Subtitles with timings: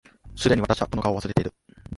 [0.35, 1.53] 既に私はこの顔を忘れている